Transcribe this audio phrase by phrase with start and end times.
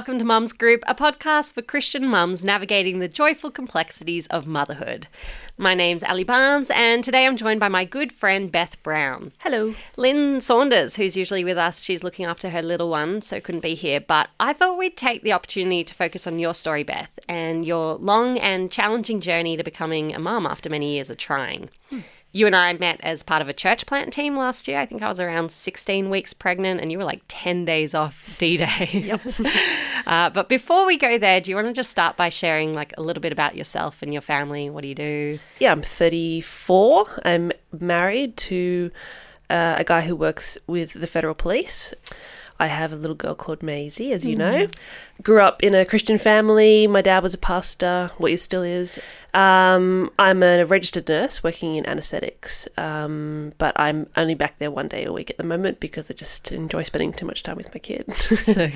[0.00, 5.08] welcome to Mums Group, a podcast for Christian mums navigating the joyful complexities of motherhood.
[5.58, 9.32] My name's Ali Barnes, and today I'm joined by my good friend Beth Brown.
[9.40, 9.74] Hello.
[9.98, 13.74] Lynn Saunders, who's usually with us, she's looking after her little one, so couldn't be
[13.74, 14.00] here.
[14.00, 17.96] But I thought we'd take the opportunity to focus on your story, Beth, and your
[17.96, 21.68] long and challenging journey to becoming a mum after many years of trying.
[21.90, 22.00] Hmm
[22.32, 24.78] you and I met as part of a church plant team last year.
[24.78, 28.36] I think I was around 16 weeks pregnant, and you were like 10 days off
[28.38, 28.88] D Day.
[28.92, 29.20] Yep.
[30.06, 32.94] uh, but before we go there, do you want to just start by sharing like
[32.96, 34.70] a little bit about yourself and your family?
[34.70, 35.38] What do you do?
[35.58, 37.22] Yeah, I'm 34.
[37.24, 38.90] I'm married to
[39.48, 41.92] uh, a guy who works with the federal police.
[42.60, 44.66] I have a little girl called Maisie, as you know.
[44.66, 45.22] Mm-hmm.
[45.22, 46.86] Grew up in a Christian family.
[46.86, 48.98] My dad was a pastor, what he still is.
[49.32, 54.88] Um, I'm a registered nurse working in anaesthetics, um, but I'm only back there one
[54.88, 57.72] day a week at the moment because I just enjoy spending too much time with
[57.74, 58.12] my kid.
[58.12, 58.70] so,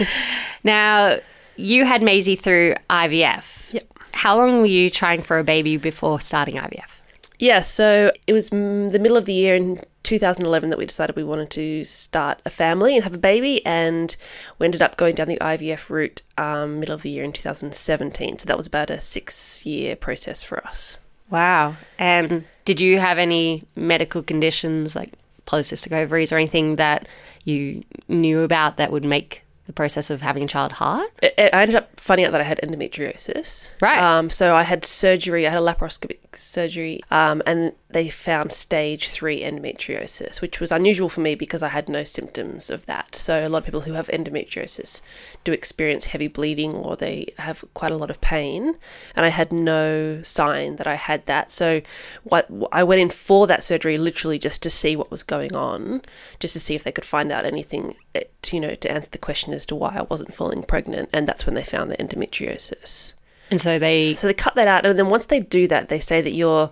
[0.64, 1.18] now
[1.56, 3.74] you had Maisie through IVF.
[3.74, 3.86] Yep.
[4.12, 6.98] How long were you trying for a baby before starting IVF?
[7.38, 11.22] Yeah, so it was the middle of the year in 2011 that we decided we
[11.22, 14.16] wanted to start a family and have a baby, and
[14.58, 18.38] we ended up going down the IVF route um, middle of the year in 2017.
[18.38, 20.98] So that was about a six year process for us.
[21.28, 21.76] Wow.
[21.98, 25.12] And did you have any medical conditions like
[25.46, 27.06] polycystic ovaries or anything that
[27.44, 31.10] you knew about that would make the process of having a child hard?
[31.22, 33.72] I ended up finding out that I had endometriosis.
[33.82, 33.98] Right.
[33.98, 35.46] Um, so I had surgery.
[35.46, 41.08] I had a laparoscopic surgery, um, and they found stage three endometriosis, which was unusual
[41.08, 43.14] for me because I had no symptoms of that.
[43.14, 45.00] So a lot of people who have endometriosis
[45.42, 48.76] do experience heavy bleeding or they have quite a lot of pain,
[49.16, 51.50] and I had no sign that I had that.
[51.50, 51.80] So
[52.24, 56.02] what I went in for that surgery literally just to see what was going on,
[56.40, 59.10] just to see if they could find out anything, to, eh, you know, to answer
[59.10, 61.96] the question as to why I wasn't falling pregnant, and that's when they found the
[61.96, 63.14] endometriosis.
[63.50, 66.00] And so they so they cut that out, and then once they do that, they
[66.00, 66.70] say that your,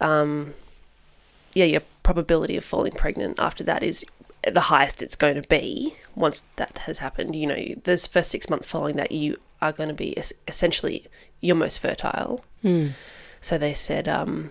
[0.00, 0.54] um,
[1.54, 4.04] yeah, your probability of falling pregnant after that is
[4.46, 5.94] the highest it's going to be.
[6.14, 9.88] Once that has happened, you know, those first six months following that, you are going
[9.88, 11.06] to be essentially
[11.40, 12.44] your most fertile.
[12.62, 12.92] Mm.
[13.40, 14.50] So they said, um,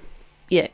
[0.50, 0.68] yeah,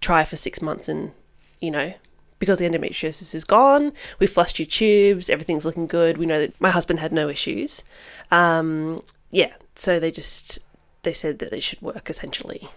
[0.00, 1.12] try for six months, and
[1.60, 1.94] you know,
[2.38, 6.18] because the endometriosis is gone, we flushed your tubes, everything's looking good.
[6.18, 7.84] We know that my husband had no issues.
[8.30, 9.00] Um,
[9.30, 10.60] yeah, so they just
[11.02, 12.68] they said that it should work essentially.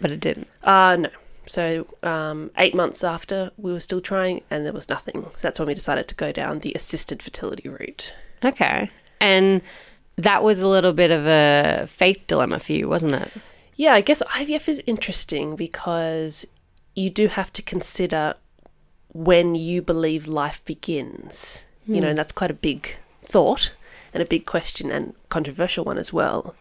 [0.00, 0.48] But it didn't.
[0.62, 1.10] Uh no.
[1.46, 5.22] So um, eight months after, we were still trying, and there was nothing.
[5.34, 8.12] So that's when we decided to go down the assisted fertility route.
[8.44, 9.62] Okay, and
[10.16, 13.32] that was a little bit of a faith dilemma for you, wasn't it?
[13.76, 16.46] Yeah, I guess IVF is interesting because
[16.94, 18.34] you do have to consider
[19.12, 21.64] when you believe life begins.
[21.88, 21.94] Mm.
[21.94, 22.10] You know, hmm.
[22.10, 23.72] and that's quite a big thought
[24.12, 26.54] and a big question and controversial one as well.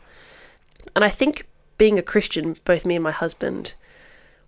[0.95, 3.73] And I think being a Christian, both me and my husband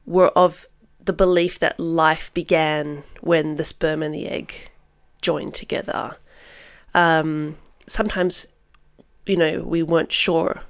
[0.06, 0.68] were of
[1.04, 4.70] the belief that life began when the sperm and the egg
[5.22, 6.18] joined together.
[6.94, 7.58] Um,
[7.88, 8.48] sometimes,
[9.26, 10.64] you know, we weren't sure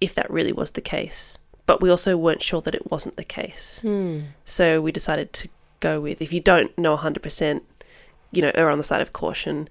[0.00, 3.24] if that really was the case, but we also weren't sure that it wasn't the
[3.24, 3.80] case.
[3.84, 4.24] Mm.
[4.44, 5.48] So we decided to
[5.80, 7.60] go with if you don't know 100%,
[8.32, 9.68] you know, err on the side of caution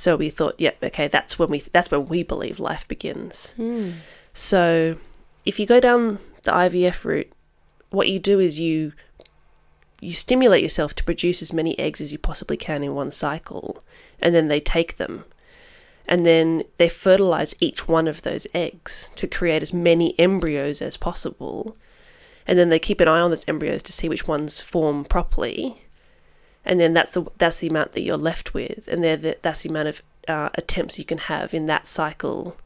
[0.00, 3.54] so we thought, yep, yeah, okay, that's when we that's when we believe life begins.
[3.58, 3.94] Mm.
[4.32, 4.96] So
[5.44, 7.32] if you go down the IVF route,
[7.90, 8.92] what you do is you
[10.02, 13.82] you stimulate yourself to produce as many eggs as you possibly can in one cycle,
[14.18, 15.24] and then they take them.
[16.08, 20.96] And then they fertilize each one of those eggs to create as many embryos as
[20.96, 21.76] possible.
[22.46, 25.82] And then they keep an eye on those embryos to see which ones form properly
[26.64, 29.70] and then that's the that's the amount that you're left with, and the, that's the
[29.70, 32.56] amount of uh, attempts you can have in that cycle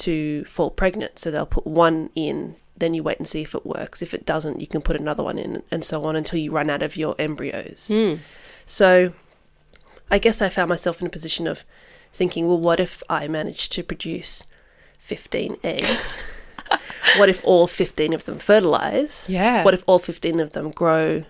[0.00, 1.18] to fall pregnant.
[1.18, 4.02] So they'll put one in, then you wait and see if it works.
[4.02, 6.70] If it doesn't, you can put another one in, and so on until you run
[6.70, 7.90] out of your embryos.
[7.92, 8.18] Mm.
[8.66, 9.12] So
[10.10, 11.64] I guess I found myself in a position of
[12.12, 14.46] thinking, well, what if I managed to produce
[14.98, 16.24] 15 eggs?
[17.16, 19.28] what if all 15 of them fertilize?
[19.30, 19.64] Yeah.
[19.64, 21.24] What if all 15 of them grow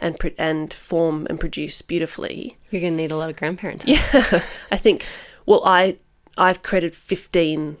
[0.00, 2.58] and and form and produce beautifully.
[2.70, 3.84] You're going to need a lot of grandparents.
[3.86, 4.00] Yeah,
[4.70, 5.06] I think.
[5.44, 5.96] Well, I
[6.36, 7.78] I've created fifteen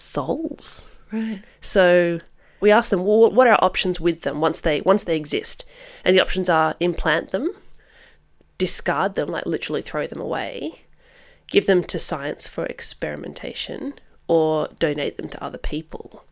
[0.00, 0.82] souls.
[1.12, 1.42] Right.
[1.60, 2.20] So
[2.60, 5.64] we ask them, well, what are our options with them once they once they exist?
[6.04, 7.52] And the options are implant them,
[8.58, 10.82] discard them, like literally throw them away,
[11.48, 13.94] give them to science for experimentation,
[14.26, 16.24] or donate them to other people.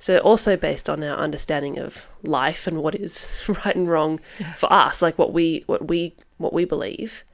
[0.00, 4.52] So also based on our understanding of life and what is right and wrong yeah.
[4.54, 7.24] for us, like what we what we what we believe,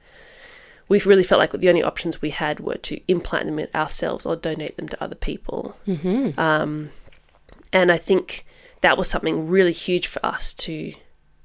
[0.87, 4.35] we really felt like the only options we had were to implant them ourselves or
[4.35, 5.75] donate them to other people.
[5.87, 6.39] Mm-hmm.
[6.39, 6.91] Um,
[7.73, 8.45] and I think
[8.81, 10.93] that was something really huge for us to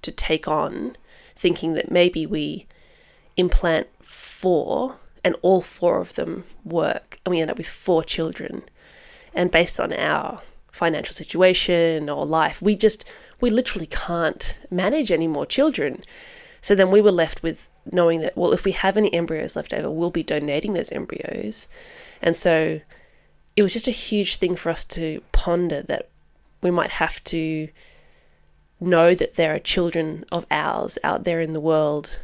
[0.02, 0.96] to take on,
[1.37, 2.66] thinking that maybe we
[3.37, 8.62] implant four and all four of them work, and we end up with four children.
[9.34, 10.40] And based on our
[10.72, 13.04] financial situation or life, we just
[13.40, 16.02] we literally can't manage any more children.
[16.60, 19.72] So then we were left with knowing that well, if we have any embryos left
[19.72, 21.66] over, we'll be donating those embryos,
[22.20, 22.80] and so
[23.56, 26.08] it was just a huge thing for us to ponder that
[26.62, 27.68] we might have to
[28.80, 32.20] know that there are children of ours out there in the world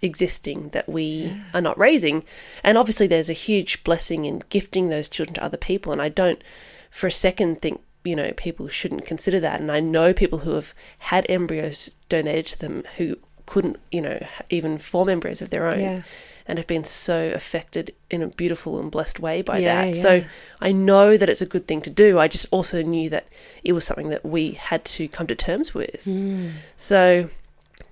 [0.00, 1.42] existing that we yeah.
[1.54, 2.24] are not raising.
[2.64, 5.92] And obviously, there's a huge blessing in gifting those children to other people.
[5.92, 6.42] And I don't
[6.90, 9.60] for a second think, you know, people shouldn't consider that.
[9.60, 13.18] And I know people who have had embryos donated to them who
[13.48, 15.80] couldn't, you know, even form embryos of their own.
[15.80, 16.02] Yeah.
[16.46, 19.96] And have been so affected in a beautiful and blessed way by yeah, that.
[19.96, 20.24] So
[20.62, 22.18] I know that it's a good thing to do.
[22.18, 23.28] I just also knew that
[23.62, 26.04] it was something that we had to come to terms with.
[26.06, 26.52] Mm.
[26.78, 27.28] So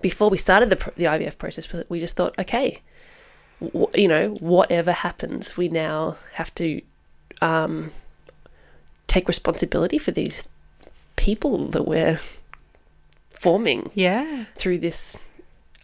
[0.00, 2.80] before we started the, the IVF process, we just thought, okay,
[3.60, 6.80] w- you know, whatever happens, we now have to
[7.42, 7.92] um,
[9.06, 10.48] take responsibility for these
[11.16, 12.20] people that we're
[13.28, 13.90] forming.
[13.94, 14.46] Yeah.
[14.54, 15.18] Through this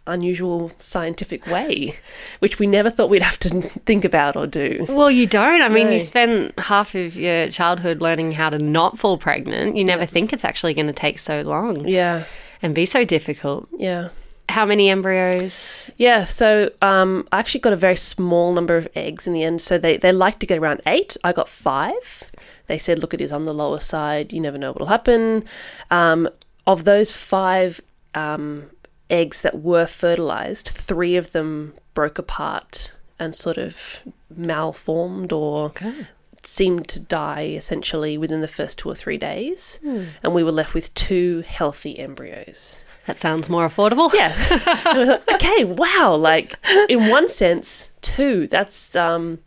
[0.05, 1.95] unusual scientific way,
[2.39, 4.85] which we never thought we'd have to think about or do.
[4.89, 5.61] Well, you don't.
[5.61, 5.93] I mean, no.
[5.93, 9.75] you spend half of your childhood learning how to not fall pregnant.
[9.75, 10.07] You never yeah.
[10.07, 11.87] think it's actually going to take so long.
[11.87, 12.23] Yeah
[12.63, 13.67] and be so difficult.
[13.77, 14.09] Yeah.
[14.49, 15.91] How many embryos?
[15.97, 19.61] Yeah, so um, I actually got a very small number of eggs in the end.
[19.61, 21.15] So they, they like to get around eight.
[21.23, 22.23] I got five.
[22.67, 24.33] They said, look, it is on the lower side.
[24.33, 25.43] You never know what will happen.
[25.91, 26.29] Um,
[26.65, 27.81] of those five
[28.15, 28.69] um,
[29.09, 34.03] eggs that were fertilized, three of them broke apart and sort of
[34.35, 36.07] malformed or okay
[36.45, 40.07] seemed to die essentially within the first two or three days, mm.
[40.21, 42.85] and we were left with two healthy embryos.
[43.07, 44.13] That sounds more affordable.
[44.13, 45.17] Yeah.
[45.33, 45.65] okay.
[45.65, 46.15] Wow.
[46.15, 46.55] Like
[46.89, 48.47] in one sense, two.
[48.47, 49.39] That's um,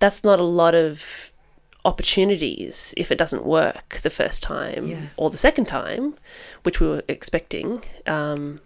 [0.00, 1.32] that's not a lot of
[1.86, 5.06] opportunities if it doesn't work the first time yeah.
[5.16, 6.14] or the second time,
[6.62, 7.82] which we were expecting.
[8.06, 8.60] Um,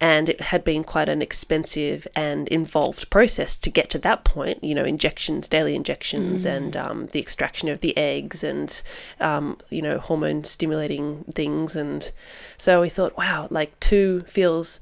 [0.00, 4.62] and it had been quite an expensive and involved process to get to that point.
[4.62, 6.56] You know, injections, daily injections, mm.
[6.56, 8.82] and um, the extraction of the eggs, and
[9.20, 11.76] um, you know, hormone stimulating things.
[11.76, 12.10] And
[12.58, 14.80] so we thought, wow, like two feels,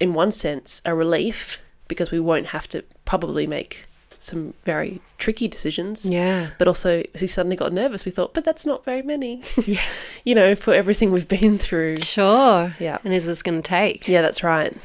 [0.00, 3.86] in one sense, a relief because we won't have to probably make
[4.24, 6.04] some very tricky decisions.
[6.06, 6.50] Yeah.
[6.58, 9.42] But also, he suddenly got nervous, we thought, but that's not very many.
[9.66, 9.80] Yeah.
[10.24, 11.98] you know, for everything we've been through.
[11.98, 12.74] Sure.
[12.78, 12.98] Yeah.
[13.04, 14.06] And is this going to take?
[14.06, 14.76] Yeah, that's right.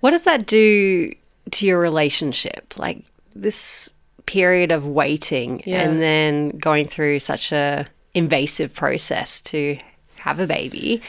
[0.00, 1.14] What does that do
[1.50, 2.78] to your relationship?
[2.78, 3.92] Like this
[4.26, 5.82] period of waiting yeah.
[5.82, 9.76] and then going through such a invasive process to
[10.16, 11.02] have a baby.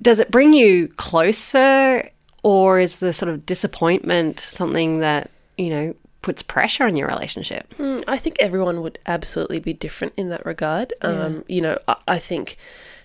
[0.00, 2.10] Does it bring you closer
[2.42, 7.74] or is the sort of disappointment something that you know, puts pressure on your relationship.
[7.78, 10.92] Mm, I think everyone would absolutely be different in that regard.
[11.02, 11.08] Yeah.
[11.08, 12.56] Um, you know, I, I, think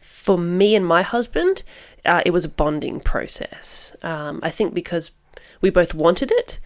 [0.02, 1.64] for me and my husband,
[2.06, 3.96] uh, it was a bonding process.
[4.04, 5.12] Um, I think because
[5.62, 6.60] we both wanted it,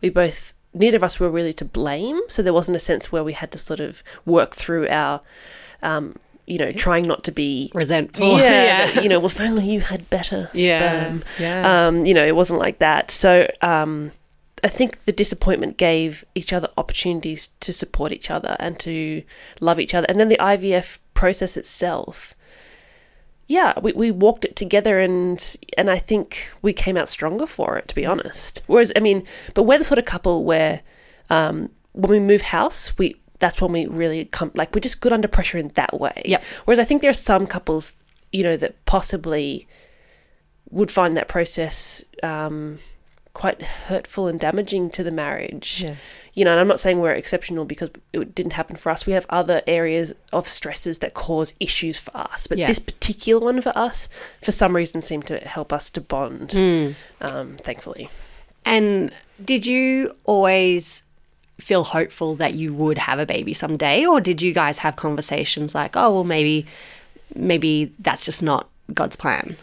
[0.00, 3.22] we both neither of us were really to blame, so there wasn't a sense where
[3.22, 5.20] we had to sort of work through our.
[5.82, 8.36] Um, you know, trying not to be resentful.
[8.36, 9.00] Yeah, yeah.
[9.00, 11.24] you know, well, if only you had better yeah, sperm.
[11.38, 11.86] Yeah.
[11.86, 13.12] Um, you know, it wasn't like that.
[13.12, 14.10] So, um,
[14.64, 19.22] I think the disappointment gave each other opportunities to support each other and to
[19.60, 20.06] love each other.
[20.08, 22.34] And then the IVF process itself,
[23.48, 27.76] yeah, we, we walked it together and and I think we came out stronger for
[27.76, 28.62] it, to be honest.
[28.66, 30.82] Whereas, I mean, but we're the sort of couple where
[31.28, 35.12] um, when we move house, we that's when we really come like we're just good
[35.12, 36.22] under pressure in that way.
[36.24, 36.40] Yeah.
[36.64, 37.96] Whereas I think there are some couples,
[38.30, 39.66] you know, that possibly
[40.70, 42.78] would find that process um,
[43.34, 45.82] quite hurtful and damaging to the marriage.
[45.82, 45.94] Yeah.
[46.34, 49.06] You know, and I'm not saying we're exceptional because it didn't happen for us.
[49.06, 52.66] We have other areas of stresses that cause issues for us, but yeah.
[52.66, 54.08] this particular one for us,
[54.42, 56.50] for some reason, seemed to help us to bond.
[56.50, 56.94] Mm.
[57.20, 58.10] Um, thankfully.
[58.64, 59.12] And
[59.42, 61.02] did you always
[61.60, 65.74] feel hopeful that you would have a baby someday, or did you guys have conversations
[65.74, 66.66] like, "Oh, well, maybe,
[67.34, 69.56] maybe that's just not God's plan"?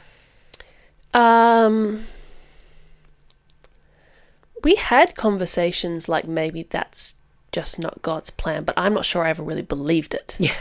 [1.14, 2.06] Um
[4.64, 7.16] we had conversations like maybe that's
[7.52, 10.38] just not God's plan, but I'm not sure I ever really believed it.
[10.40, 10.54] Yeah.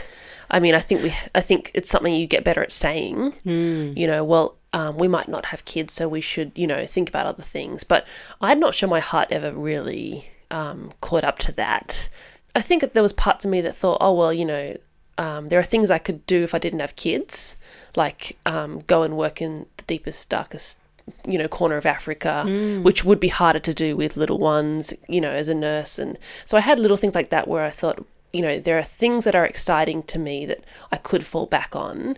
[0.51, 3.33] I mean, I think we, I think it's something you get better at saying.
[3.45, 3.95] Mm.
[3.95, 7.09] You know, well, um, we might not have kids, so we should, you know, think
[7.09, 7.83] about other things.
[7.83, 8.07] But
[8.41, 12.09] I'm not sure my heart ever really um, caught up to that.
[12.55, 14.75] I think that there was parts of me that thought, oh well, you know,
[15.17, 17.55] um, there are things I could do if I didn't have kids,
[17.95, 20.79] like um, go and work in the deepest, darkest,
[21.27, 22.83] you know, corner of Africa, mm.
[22.83, 25.99] which would be harder to do with little ones, you know, as a nurse.
[25.99, 28.83] And so I had little things like that where I thought, you know, there are
[28.83, 32.17] things that are exciting to me that I could fall back on,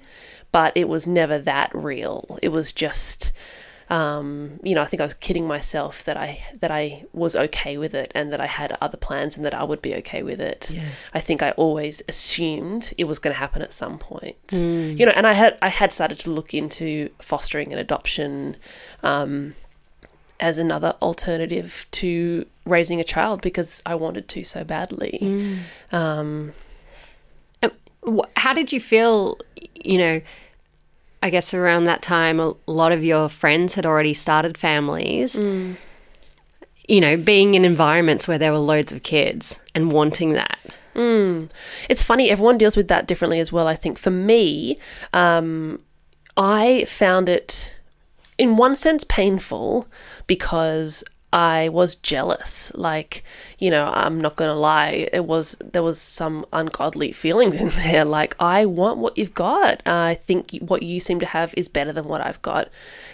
[0.51, 2.37] but it was never that real.
[2.43, 3.31] It was just,
[3.91, 7.77] um, you know, I think I was kidding myself that I that I was okay
[7.77, 10.39] with it and that I had other plans and that I would be okay with
[10.39, 10.71] it.
[10.73, 10.83] Yeah.
[11.13, 14.37] I think I always assumed it was going to happen at some point.
[14.97, 18.55] You know, and I had I had started to look into fostering and adoption.
[19.03, 19.55] Um,
[20.39, 25.59] as another alternative to raising a child because I wanted to so badly.
[25.91, 26.53] Um,
[28.35, 29.37] How did you feel,
[29.75, 30.21] you know,
[31.21, 35.39] I guess around that time, a lot of your friends had already started families.
[36.87, 40.57] You know, being in environments where there were loads of kids and wanting that.
[41.87, 43.67] it's funny, everyone deals with that differently as well.
[43.67, 44.77] I think for me,
[45.13, 45.79] um,
[46.35, 47.77] I found it
[48.37, 49.87] in one sense painful
[50.27, 52.71] because I was jealous.
[52.75, 53.23] Like,
[53.57, 58.05] you know, I'm not gonna lie, it was there was some ungodly feelings in there.
[58.05, 59.85] Like, I want what you've got.
[59.87, 62.69] I think what you seem to have is better than what I've got,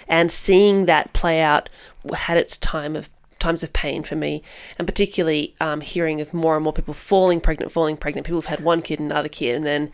[0.08, 1.70] and seeing that play out
[2.14, 3.10] had its time of
[3.40, 4.42] times of pain for me,
[4.80, 8.26] and particularly um, hearing of more and more people falling pregnant, falling pregnant.
[8.26, 9.92] People have had one kid, and another kid, and then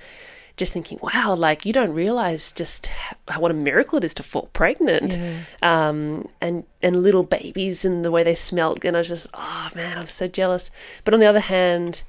[0.56, 4.24] just thinking, wow, like you don't realize just how, what a miracle it is to
[4.24, 5.18] fall pregnant,
[5.62, 9.70] um, and and little babies and the way they smelt, and I was just, oh
[9.76, 10.70] man, I'm so jealous.
[11.04, 12.04] But on the other hand,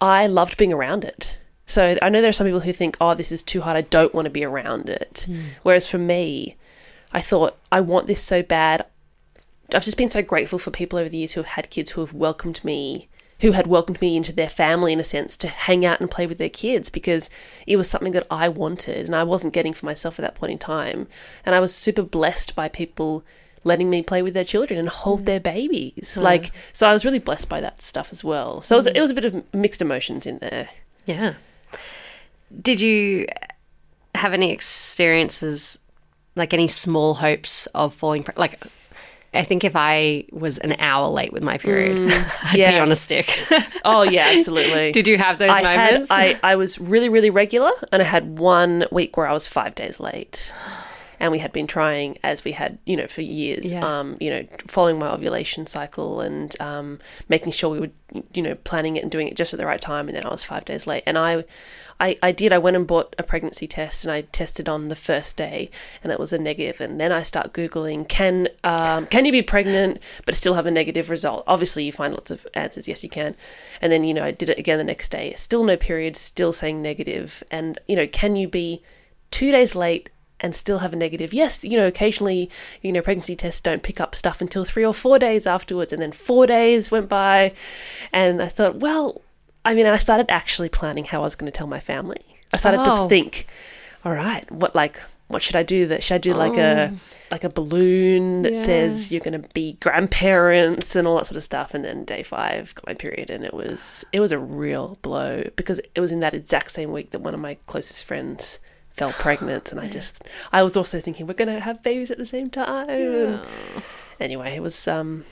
[0.00, 1.38] I loved being around it.
[1.66, 3.76] So I know there are some people who think, oh, this is too hard.
[3.76, 5.26] I don't want to be around it.
[5.62, 6.56] Whereas for me,
[7.12, 8.84] I thought, I want this so bad.
[9.72, 12.00] I've just been so grateful for people over the years who have had kids who
[12.00, 13.08] have welcomed me,
[13.40, 16.26] who had welcomed me into their family in a sense to hang out and play
[16.26, 17.30] with their kids because
[17.66, 20.52] it was something that I wanted and I wasn't getting for myself at that point
[20.52, 21.08] in time.
[21.44, 23.24] And I was super blessed by people
[23.64, 25.26] letting me play with their children and hold mm.
[25.26, 26.16] their babies.
[26.16, 28.62] Like, so I was really blessed by that stuff as well.
[28.62, 28.96] So it was, mm.
[28.96, 30.68] it was a bit of mixed emotions in there.
[31.06, 31.34] Yeah.
[32.60, 33.26] Did you
[34.14, 35.78] have any experiences,
[36.36, 38.22] like any small hopes of falling?
[38.22, 38.62] Pre- like,
[39.32, 42.90] I think if I was an hour late with my period, mm, I'd be on
[42.90, 43.38] a stick.
[43.82, 44.92] Oh, yeah, absolutely.
[44.92, 46.10] Did you have those I had, moments?
[46.10, 49.74] I, I was really, really regular, and I had one week where I was five
[49.74, 50.52] days late.
[51.20, 53.84] And we had been trying, as we had, you know, for years, Yeah.
[54.00, 56.98] um, you know, following my ovulation cycle and um,
[57.28, 57.90] making sure we were,
[58.34, 60.08] you know, planning it and doing it just at the right time.
[60.08, 61.02] And then I was five days late.
[61.06, 61.44] And I,
[62.00, 62.54] I, I did.
[62.54, 65.70] I went and bought a pregnancy test, and I tested on the first day,
[66.02, 66.80] and it was a negative.
[66.80, 70.70] And then I start googling, can um, can you be pregnant but still have a
[70.70, 71.44] negative result?
[71.46, 72.88] Obviously, you find lots of answers.
[72.88, 73.36] Yes, you can.
[73.82, 75.34] And then you know, I did it again the next day.
[75.36, 76.16] Still no period.
[76.16, 77.44] Still saying negative.
[77.50, 78.82] And you know, can you be
[79.30, 80.08] two days late?
[80.42, 81.34] And still have a negative.
[81.34, 82.48] Yes, you know, occasionally,
[82.82, 85.92] you know, pregnancy tests don't pick up stuff until three or four days afterwards.
[85.92, 87.52] And then four days went by.
[88.12, 89.20] And I thought, well,
[89.64, 92.24] I mean, I started actually planning how I was going to tell my family.
[92.54, 93.02] I started Oh.
[93.02, 93.46] to think,
[94.04, 95.86] all right, what like what should I do?
[95.86, 96.96] That should I do like a oh.
[97.30, 98.60] like a balloon that Yeah.
[98.62, 101.72] says you're going to be grandparents and all that sort of stuff?
[101.74, 105.44] And then day five got my period, and it was it was a real blow
[105.54, 108.58] because it was in that exact same week that one of my closest friends
[109.00, 112.18] fell pregnant, and I just I was also thinking we're going to have babies at
[112.18, 112.88] the same time.
[112.90, 113.40] And
[114.20, 115.24] anyway, it was um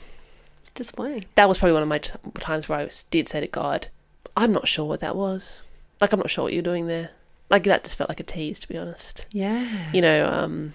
[0.75, 1.25] Disappointing.
[1.35, 3.89] that was probably one of my t- times where I was, did say to God,
[4.37, 5.61] I'm not sure what that was.
[6.01, 7.11] Like, I'm not sure what you're doing there.
[7.51, 9.27] Like, that just felt like a tease, to be honest.
[9.33, 9.91] Yeah.
[9.93, 10.75] You know, um,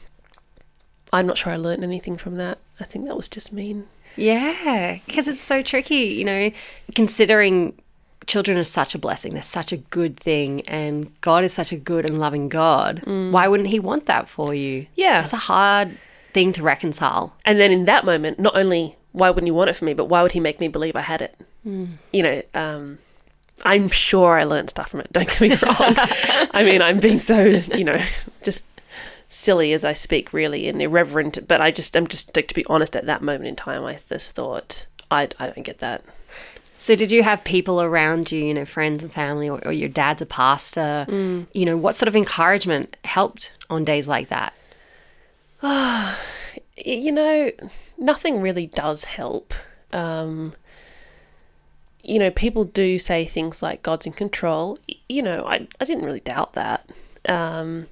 [1.14, 2.58] I'm not sure I learned anything from that.
[2.82, 3.88] I think that was just mean.
[4.18, 6.52] Yeah, because it's so tricky, you know,
[6.96, 7.80] considering
[8.28, 9.34] children are such a blessing.
[9.34, 13.02] They're such a good thing, and God is such a good and loving God.
[13.06, 14.88] Why wouldn't He want that for you?
[14.96, 15.22] Yeah.
[15.22, 15.98] That's a hard
[16.34, 17.36] thing to reconcile.
[17.46, 20.06] And then in that moment, not only why wouldn't you want it for me, but
[20.06, 21.36] why would he make me believe I had it?
[22.12, 22.98] You know, um,
[23.64, 25.08] I'm sure I learned stuff from it.
[25.14, 25.96] Don't get me wrong.
[26.52, 28.02] I mean, I'm being so, you know,
[28.42, 28.66] just
[29.30, 31.48] silly as I speak, really, and irreverent.
[31.48, 33.94] But I just, I'm just, like, to be honest, at that moment in time, I
[33.94, 36.04] just thought, I, I don't get that.
[36.84, 39.88] So, did you have people around you, you know, friends and family, or, or your
[39.88, 41.06] dad's a pastor?
[41.54, 44.54] You know, what sort of encouragement helped on days like that?
[46.76, 47.52] You know,
[47.98, 49.54] nothing really does help.
[49.94, 50.56] Um,
[52.04, 54.78] you know, people do say things like God's in control.
[55.08, 56.90] You know, I, I didn't really doubt that.
[57.30, 57.86] Um,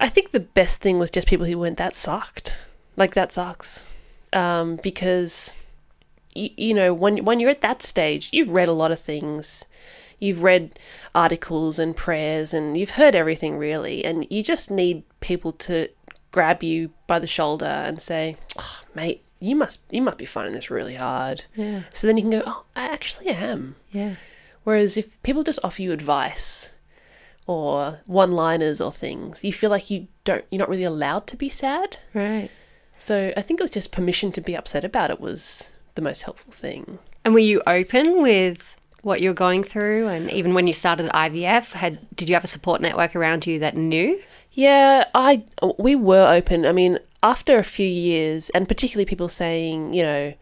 [0.00, 2.64] I think the best thing was just people who went, that sucked.
[2.96, 3.94] Like, that sucks.
[4.32, 5.60] Um, because,
[6.34, 9.64] you, you know, when, when you're at that stage, you've read a lot of things.
[10.18, 10.78] You've read
[11.14, 14.04] articles and prayers and you've heard everything really.
[14.04, 15.88] And you just need people to
[16.30, 20.54] grab you by the shoulder and say, oh, mate, you must you must be finding
[20.54, 21.44] this really hard.
[21.54, 21.82] Yeah.
[21.92, 23.74] So then you can go, oh, I actually am.
[23.90, 24.14] Yeah.
[24.64, 26.72] Whereas if people just offer you advice
[27.48, 31.48] or one-liners or things, you feel like you don't you're not really allowed to be
[31.48, 31.98] sad.
[32.14, 32.50] Right.
[32.98, 36.22] So I think it was just permission to be upset about it was the most
[36.22, 36.98] helpful thing.
[37.24, 41.72] And were you open with what you're going through and even when you started IVF,
[41.72, 44.20] had did you have a support network around you that knew?
[44.52, 45.44] Yeah, I
[45.78, 46.66] we were open.
[46.66, 50.34] I mean, after a few years, and particularly people saying, you know,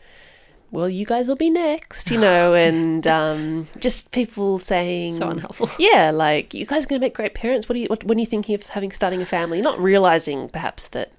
[0.73, 5.71] well, you guys will be next, you know, and um, just people saying So unhelpful.
[5.79, 7.69] Yeah, like you guys are going to make great parents.
[7.69, 7.87] What are you?
[7.89, 9.61] What, when are you thinking of having starting a family?
[9.61, 11.13] Not realizing perhaps that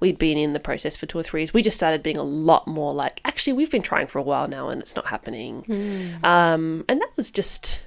[0.00, 1.52] we'd been in the process for two or three years.
[1.52, 4.48] We just started being a lot more like, actually, we've been trying for a while
[4.48, 5.64] now, and it's not happening.
[6.22, 7.84] Um, and that was just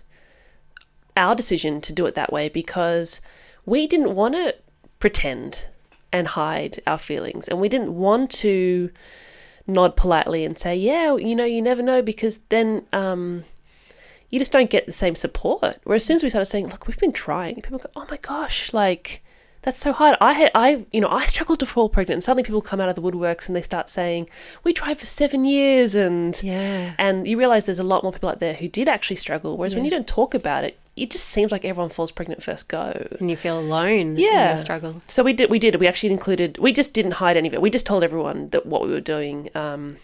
[1.18, 3.22] our decision to do it that way because
[3.66, 4.56] we didn't want to
[5.00, 5.68] pretend
[6.14, 8.90] and hide our feelings, and we didn't want to
[9.68, 13.46] nod politely and say, "Yeah, you know, you never know," because then um,
[14.30, 15.78] you just don't get the same support.
[15.84, 18.18] Whereas as soon as we started saying, "Look, we've been trying," people go, "Oh my
[18.18, 19.24] gosh, like."
[19.64, 20.18] That's so hard.
[20.20, 22.90] I had, I, you know, I struggled to fall pregnant, and suddenly people come out
[22.90, 24.28] of the woodworks and they start saying,
[24.64, 26.94] "We tried for seven years," and Yeah.
[26.98, 29.58] and you realize there's a lot more people out there who did actually struggle.
[29.58, 32.70] Whereas when you don't talk about it, it just seems like everyone falls pregnant first
[32.70, 33.08] go.
[33.20, 34.50] And you feel alone in Yeah.
[34.50, 35.02] your struggle.
[35.08, 35.52] So we did.
[35.52, 35.76] We did.
[35.76, 36.58] We actually included.
[36.58, 37.62] We just didn't hide any of it.
[37.62, 39.50] We just told everyone that what we were doing.
[39.54, 39.98] Um,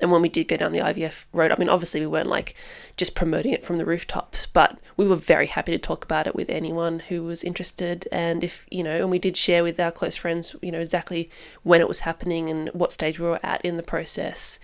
[0.00, 2.54] and when we did go down the IVF road, I mean, obviously we weren't like
[2.96, 6.34] just promoting it from the rooftops, but we were very happy to talk about it
[6.34, 8.08] with anyone who was interested.
[8.10, 11.30] And if you know, and we did share with our close friends, you know, exactly
[11.62, 14.58] when it was happening and what stage we were at in the process,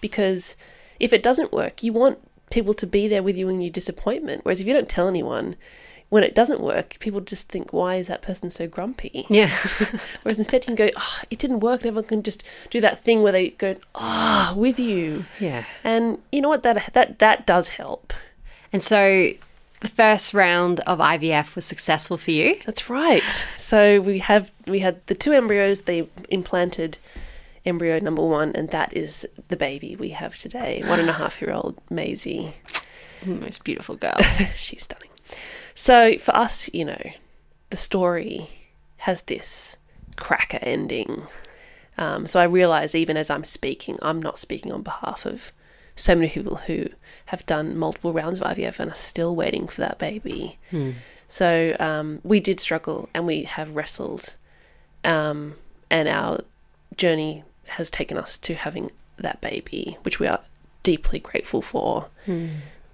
[0.00, 0.56] because
[0.98, 2.18] if it doesn't work, you want
[2.50, 4.44] people to be there with you in your disappointment.
[4.44, 5.56] Whereas if you don't tell anyone,
[6.10, 9.26] when it doesn't work, people just think, why is that person so grumpy?
[9.30, 9.56] Yeah.
[10.22, 11.80] Whereas instead you can go, oh, it didn't work.
[11.80, 15.24] And everyone can just do that thing where they go, ah, with you.
[15.38, 15.64] yeah.
[15.84, 16.64] And you know what?
[16.64, 18.12] That that that does help.
[18.72, 19.32] And so
[19.80, 22.60] the first round of IVF was successful for you.
[22.66, 23.28] That's right.
[23.56, 25.82] So we have we had the two embryos.
[25.82, 26.98] They implanted
[27.64, 30.82] embryo number one, and that is the baby we have today.
[30.84, 32.54] One and a half year old Maisie.
[33.24, 34.18] Most beautiful girl.
[34.56, 35.10] She's stunning.
[35.80, 37.00] So for us, you know,
[37.70, 38.50] the story
[38.98, 39.78] has this
[40.16, 41.22] cracker ending.
[41.96, 45.52] Um, so I realize even as I'm speaking, I'm not speaking on behalf of
[45.96, 46.88] so many people who
[47.26, 50.58] have done multiple rounds of IVF and are still waiting for that baby.
[51.28, 54.34] So um, we did struggle and we have wrestled,
[55.02, 55.54] um,
[55.88, 56.40] and our
[56.94, 60.40] journey has taken us to having that baby, which we are
[60.82, 62.10] deeply grateful for.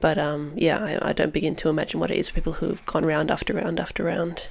[0.00, 2.68] But um, yeah, I, I don't begin to imagine what it is for people who
[2.68, 4.48] have gone round after round after round.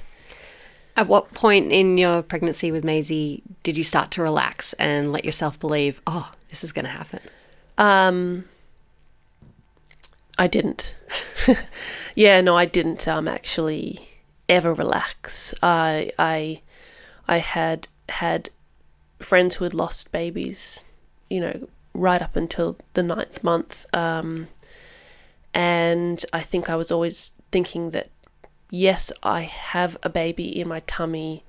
[0.96, 5.24] At what point in your pregnancy with Maisie did you start to relax and let
[5.24, 7.20] yourself believe, oh, this is going to happen?
[7.76, 8.46] Um,
[10.38, 10.96] I didn't.
[12.14, 14.08] yeah, no, I didn't um, actually
[14.48, 15.54] ever relax.
[15.62, 16.62] I, I,
[17.28, 18.50] I had had
[19.18, 20.84] friends who had lost babies,
[21.28, 23.86] you know, right up until the ninth month.
[23.94, 24.48] Um,
[25.56, 28.08] and I think I was always thinking that,
[28.70, 31.44] yes, I have a baby in my tummy,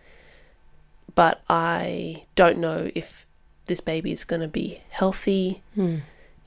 [1.16, 3.26] but I don't know if
[3.66, 5.62] this baby is going to be healthy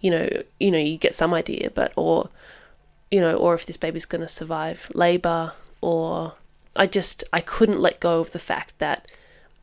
[0.00, 2.30] you know, you know, you get some idea, but or
[3.10, 6.34] you know, or if this baby's going to survive labor, or
[6.74, 9.10] I just I couldn't let go of the fact that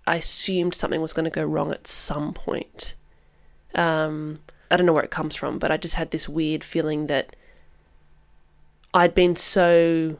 [0.06, 2.94] I assumed something was going to go wrong at some point.
[3.74, 7.08] Um, I don't know where it comes from, but I just had this weird feeling
[7.08, 7.36] that
[8.98, 10.18] I'd been so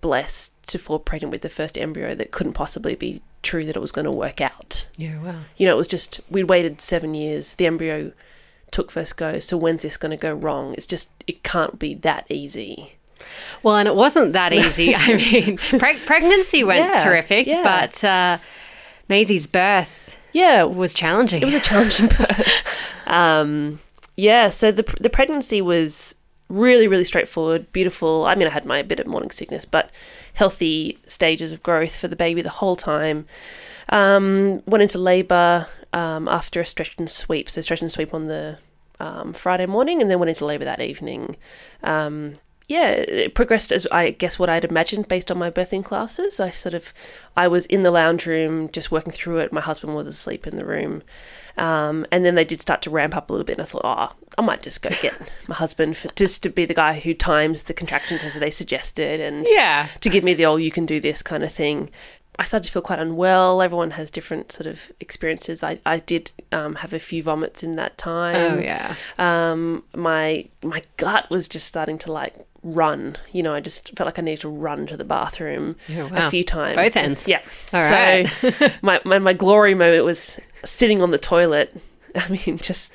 [0.00, 3.80] blessed to fall pregnant with the first embryo that couldn't possibly be true that it
[3.80, 4.86] was going to work out.
[4.96, 5.40] Yeah, wow.
[5.56, 7.54] You know, it was just we'd waited seven years.
[7.54, 8.12] The embryo
[8.70, 9.38] took first go.
[9.38, 10.74] So when's this going to go wrong?
[10.76, 12.94] It's just it can't be that easy.
[13.62, 14.94] Well, and it wasn't that easy.
[14.94, 17.62] I mean, preg- pregnancy went Yeah, terrific, yeah.
[17.64, 18.38] but uh,
[19.08, 21.42] Maisie's birth Yeah, was challenging.
[21.42, 22.62] it was a challenging birth.
[23.06, 23.80] um,
[24.16, 26.14] yeah, so the the pregnancy was
[26.48, 28.24] really really straightforward, beautiful.
[28.24, 29.90] I mean, I had my bit of morning sickness, but
[30.34, 33.26] healthy stages of growth for the baby the whole time.
[33.90, 38.26] Um, went into labour um, after a stretch and sweep, so stretch and sweep on
[38.26, 38.58] the
[39.00, 41.36] um, Friday morning, and then went into labour that evening.
[41.82, 42.34] Um,
[42.68, 46.38] yeah, it progressed as I guess what I'd imagined based on my birthing classes.
[46.38, 46.92] I sort of,
[47.34, 49.54] I was in the lounge room just working through it.
[49.54, 51.02] My husband was asleep in the room.
[51.58, 53.58] Um, and then they did start to ramp up a little bit.
[53.58, 55.14] And I thought, oh, I might just go get
[55.48, 59.20] my husband for, just to be the guy who times the contractions as they suggested
[59.20, 59.88] and Yeah.
[60.00, 61.90] to give me the, oh, you can do this kind of thing.
[62.40, 63.60] I started to feel quite unwell.
[63.60, 65.64] Everyone has different sort of experiences.
[65.64, 68.94] I, I did um, have a few vomits in that time Oh, yeah.
[69.18, 72.36] um, my my gut was just starting to like
[72.74, 73.16] run.
[73.32, 76.26] You know, I just felt like I needed to run to the bathroom Yeah, wow.
[76.26, 76.76] a few times.
[76.76, 77.26] Both ends.
[77.28, 77.40] Yeah.
[77.72, 78.72] All so right.
[78.82, 81.74] my, my my glory moment was sitting on the toilet.
[82.14, 82.92] I mean, just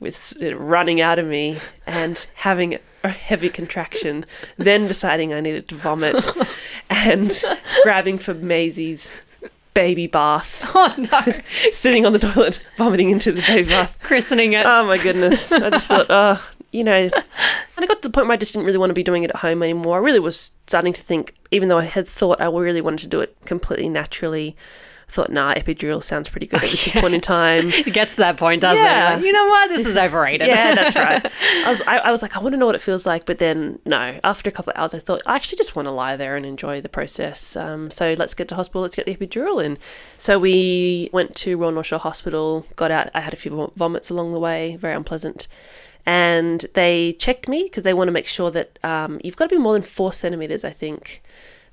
[0.00, 4.24] with running out of me and having a heavy contraction,
[4.56, 6.24] then deciding I needed to vomit,
[6.90, 7.44] and
[7.82, 9.20] grabbing for Maisie's
[9.74, 11.32] baby bath, Oh, no.
[11.72, 13.98] sitting on the toilet, vomiting into the baby bath.
[14.02, 14.64] Christening it.
[14.66, 15.50] Oh my goodness.
[15.50, 16.40] I just thought, oh,
[16.72, 17.08] you know.
[17.74, 19.22] And I got to the point where I just didn't really want to be doing
[19.22, 19.96] it at home anymore.
[19.96, 23.08] I really was starting to think, even though I had thought I really wanted to
[23.08, 24.54] do it completely naturally,
[25.08, 27.68] I thought, nah, epidural sounds pretty good at this point in time.
[27.72, 29.16] It gets to that point, doesn't Yeah.
[29.18, 29.24] it?
[29.24, 29.68] You know what?
[29.70, 30.48] This is overrated.
[30.48, 31.24] Yeah, that's right.
[31.64, 33.38] I was, I, I was like, I want to know what it feels like, but
[33.38, 34.20] then no.
[34.22, 36.44] After a couple of hours, I thought I actually just want to lie there and
[36.44, 37.56] enjoy the process.
[37.56, 38.82] Um, so let's get to hospital.
[38.82, 39.78] Let's get the epidural in.
[40.18, 42.66] So we went to Royal North Shore Hospital.
[42.76, 43.08] Got out.
[43.14, 45.48] I had a few vomits along the way, very unpleasant.
[46.04, 49.54] And they checked me because they want to make sure that um, you've got to
[49.56, 50.64] be more than four centimeters.
[50.64, 51.22] I think.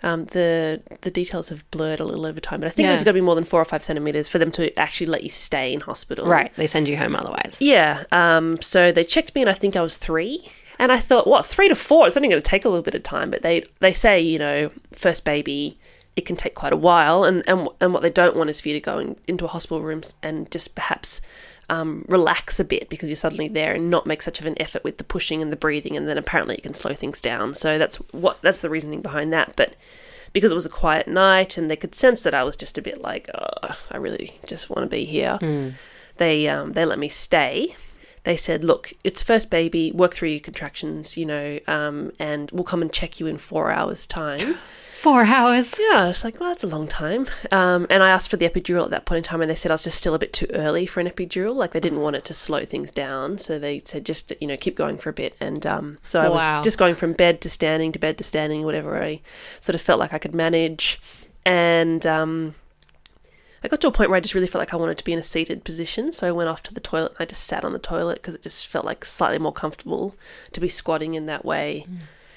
[0.02, 2.92] Um, the the details have blurred a little over time, but I think Yeah.
[2.92, 5.24] there's got to be more than four or five centimeters for them to actually let
[5.24, 6.26] you stay in hospital.
[6.26, 6.56] Right.
[6.56, 7.58] They send you home otherwise.
[7.60, 8.06] Yeah.
[8.14, 10.50] Um, so they checked me, and I think I was three.
[10.82, 12.08] And I thought, what, three to four?
[12.08, 13.30] It's only going to take a little bit of time.
[13.30, 15.78] But they they say, you know, first baby,
[16.16, 17.26] it can take quite a while.
[17.26, 19.50] And and, and what they don't want is for you to go in, into a
[19.50, 21.20] hospital room and just perhaps
[21.70, 24.84] um, relax a bit because you're suddenly there and not make such of an effort
[24.84, 25.96] with the pushing and the breathing.
[25.96, 27.54] And then apparently it can slow things down.
[27.54, 29.54] So that's what that's the reasoning behind that.
[29.56, 29.76] But
[30.34, 32.82] because it was a quiet night and they could sense that I was just a
[32.82, 35.38] bit like, oh, I really just want to be here.
[36.18, 37.76] They um, they let me stay.
[38.24, 42.66] They said, look, it's first baby, work through your contractions, you know, um, and we'll
[42.66, 44.58] come and check you in four hours' time.
[45.00, 45.76] Four hours.
[45.80, 47.26] Yeah, I was like, well, that's a long time.
[47.52, 49.72] Um, and I asked for the epidural at that point in time, and they said
[49.72, 51.56] I was just still a bit too early for an epidural.
[51.56, 54.58] Like they didn't want it to slow things down, so they said just you know
[54.58, 55.36] keep going for a bit.
[55.40, 56.34] And um, so I Wow.
[56.58, 59.22] was just going from bed to standing to bed to standing, whatever I
[59.62, 61.00] sort of felt like I could manage.
[61.46, 62.56] And um,
[63.64, 65.14] I got to a point where I just really felt like I wanted to be
[65.14, 67.12] in a seated position, so I went off to the toilet.
[67.14, 70.16] and I just sat on the toilet because it just felt like slightly more comfortable
[70.52, 71.86] to be squatting in that way.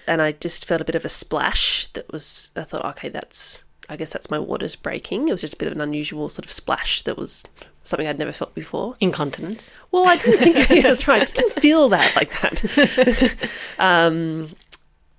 [0.07, 2.51] And I just felt a bit of a splash that was.
[2.57, 3.65] I thought, okay, that's.
[3.89, 5.29] I guess that's my waters breaking.
[5.29, 7.43] It was just a bit of an unusual sort of splash that was
[7.85, 8.95] something I'd never felt before.
[9.01, 9.73] Incontinence.
[9.91, 11.17] Well, I didn't think yeah, that's right.
[11.17, 13.51] I just didn't feel that like that.
[13.79, 14.51] um,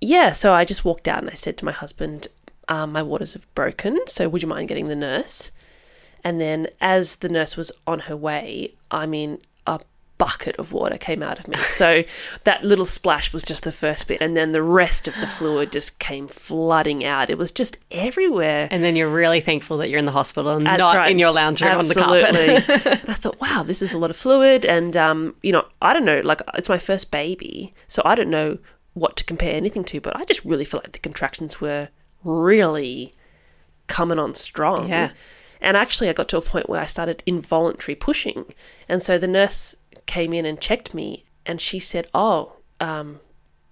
[0.01, 2.27] yeah, so I just walked out and I said to my husband,
[2.67, 3.99] um, "My waters have broken.
[4.07, 5.51] So would you mind getting the nurse?"
[6.23, 9.39] And then, as the nurse was on her way, I mean,
[10.17, 11.57] bucket of water came out of me.
[11.67, 12.03] So
[12.43, 15.71] that little splash was just the first bit, and then the rest of the fluid
[15.71, 17.29] just came flooding out.
[17.29, 18.67] It was just everywhere.
[18.71, 21.11] And then you're really thankful that you're in the hospital and That's not right.
[21.11, 22.35] in your lounge room on the carpet.
[23.01, 24.65] and I thought, wow, this is a lot of fluid.
[24.65, 28.29] And, um, you know, I don't know, like, it's my first baby, so I don't
[28.29, 28.59] know
[28.93, 31.89] what to compare anything to, but I just really feel like the contractions were
[32.23, 33.13] really
[33.87, 34.89] coming on strong.
[34.89, 35.09] Yeah.
[35.63, 38.45] And actually, I got to a point where I started involuntary pushing.
[38.89, 43.19] And so the nurse came in and checked me, and she said, oh, um,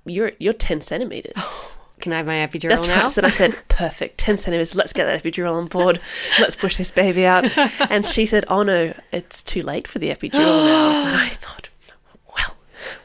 [0.05, 1.75] you're, you're 10 centimeters.
[2.01, 3.03] Can I have my epidural That's now?
[3.03, 3.11] right.
[3.11, 4.73] So I said, perfect, 10 centimeters.
[4.73, 6.01] Let's get that epidural on board.
[6.39, 7.45] Let's push this baby out.
[7.91, 11.05] And she said, oh no, it's too late for the epidural now.
[11.11, 11.69] And I thought,
[12.35, 12.55] well,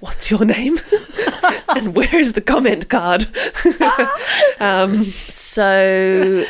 [0.01, 0.79] what's your name?
[1.77, 3.27] and where is the comment card?
[4.61, 6.47] um, so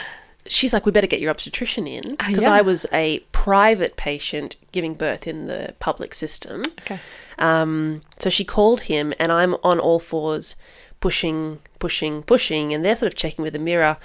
[0.49, 2.17] she's like, we better get your obstetrician in.
[2.17, 2.53] Because yeah.
[2.53, 6.63] I was a private patient giving birth in the public system.
[6.81, 6.99] Okay.
[7.39, 10.57] Um, so she called him, and I'm on all fours,
[11.01, 13.99] pushing, pushing, pushing, and they're sort of checking with a mirror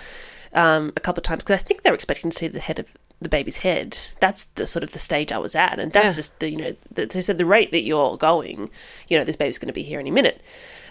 [0.54, 2.88] um, a couple of times because I think they're expecting to see the head of
[3.21, 3.97] the baby's head.
[4.19, 6.15] That's the sort of the stage I was at, and that's Yeah.
[6.15, 8.69] just the you know the, they said the rate that you're going,
[9.08, 10.41] you know, this baby's going to be here any minute.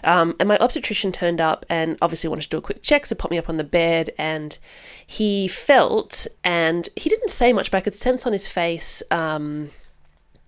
[0.03, 3.15] Um, and my obstetrician turned up and obviously wanted to do a quick check, so
[3.15, 4.57] put me up on the bed, and
[5.05, 9.03] he felt, and he didn't say much, but I could sense on his face.
[9.11, 9.71] Um,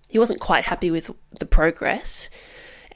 [0.08, 2.28] he wasn't quite happy with the progress.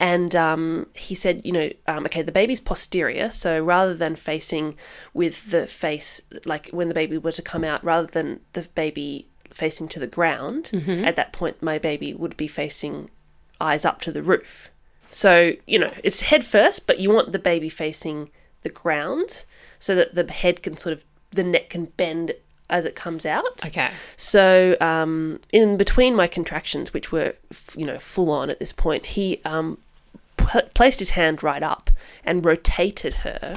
[0.01, 3.29] And um, he said, you know, um, okay, the baby's posterior.
[3.29, 4.77] So rather than facing
[5.13, 9.27] with the face, like when the baby were to come out, rather than the baby
[9.51, 10.71] facing to the ground,
[11.05, 13.09] at that point, my baby would be facing
[13.59, 14.71] eyes up to the roof.
[15.09, 18.29] So, you know, it's head first, but you want the baby facing
[18.63, 19.45] the ground
[19.79, 22.33] so that the head can sort of, the neck can bend
[22.69, 23.65] as it comes out.
[23.65, 23.89] Okay.
[24.15, 27.33] So, um, in between my contractions, which were,
[27.75, 29.79] you know, full on at this point, he um,
[30.37, 31.89] p- placed his hand right up
[32.23, 33.55] and rotated her.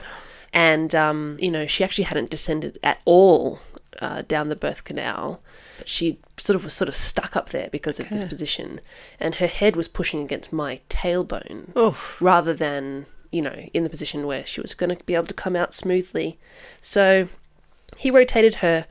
[0.54, 3.60] And, um, you know, she actually hadn't descended at all
[4.00, 5.40] uh, down the birth canal.
[5.82, 8.80] But she sort of was sort of stuck up there because of this position.
[9.18, 12.22] And her head was pushing against my tailbone Oof.
[12.22, 15.34] rather than, you know, in the position where she was going to be able to
[15.34, 16.38] come out smoothly.
[16.80, 17.26] So
[17.96, 18.86] he rotated her,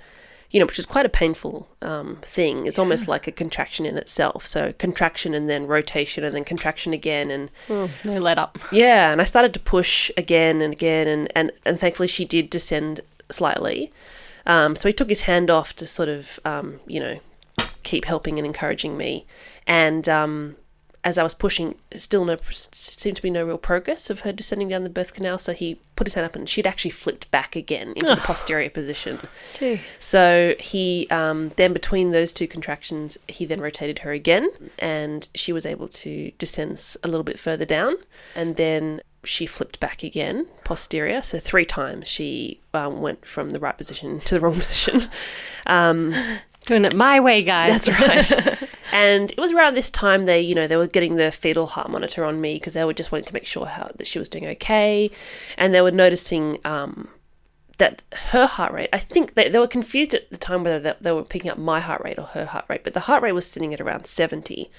[0.50, 2.66] you know, which is quite a painful um, thing.
[2.66, 4.46] It's almost like a contraction in itself.
[4.46, 7.32] So contraction and then rotation and then contraction again.
[7.32, 7.52] And
[8.04, 8.60] No let up.
[8.70, 11.08] yeah, and I started to push again and again.
[11.08, 13.00] And, and, and thankfully she did descend
[13.30, 13.94] slightly.
[14.46, 17.20] Um, so he took his hand off to sort of, um, you know,
[17.84, 19.26] keep helping and encouraging me.
[19.68, 20.56] And um,
[21.04, 24.70] as I was pushing, still no seemed to be no real progress of her descending
[24.70, 25.38] down the birth canal.
[25.40, 28.70] So he put his hand up, and she'd actually flipped back again into the posterior
[28.70, 29.20] position.
[29.58, 29.82] Gee.
[30.00, 35.52] So he um, then between those two contractions, he then rotated her again, and she
[35.52, 37.96] was able to descend a little bit further down,
[38.36, 41.22] and then she flipped back again posterior.
[41.22, 45.10] So three times she um, went from the right position to the wrong position.
[45.66, 46.14] Um,
[46.66, 47.86] Doing it my way, guys.
[47.86, 48.70] that's right.
[48.94, 51.90] and it was around this time they, you know, they were getting the fetal heart
[51.90, 54.30] monitor on me because they were just wanting to make sure how that she was
[54.30, 55.10] doing okay,
[55.58, 57.10] and they were noticing um,
[57.82, 58.90] that her heart rate.
[58.94, 61.58] I think they, they were confused at the time whether they, they were picking up
[61.58, 64.06] my heart rate or her heart rate, but the heart rate was sitting at around
[64.06, 64.70] seventy.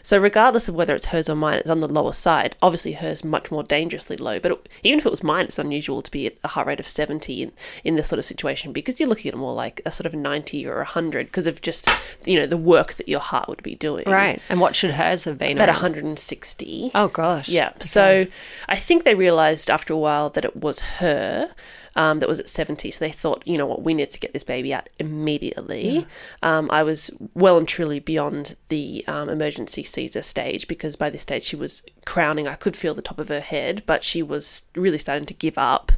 [0.00, 2.56] So regardless of whether it's hers or mine, it's on the lower side.
[2.62, 4.38] Obviously, hers much more dangerously low.
[4.38, 6.80] But it, even if it was mine, it's unusual to be at a heart rate
[6.80, 7.52] of seventy in,
[7.84, 10.66] in this sort of situation because you're looking at more like a sort of ninety
[10.66, 11.88] or hundred because of just
[12.24, 14.04] you know the work that your heart would be doing.
[14.06, 14.40] Right.
[14.48, 15.58] And what should hers have been?
[15.58, 15.82] About around?
[15.82, 16.92] 160.
[16.94, 17.50] Oh gosh.
[17.50, 17.72] Yeah.
[17.80, 18.26] So
[18.66, 21.50] I think they realized after a while that it was her
[21.96, 22.90] um, that was at 70.
[22.90, 26.06] So they thought, you know what, we need to get this baby out immediately.
[26.42, 31.22] Um, I was well and truly beyond the um, emergency Caesar stage because by this
[31.22, 32.46] stage she was crowning.
[32.46, 35.58] I could feel the top of her head, but she was really starting to give
[35.58, 35.92] up.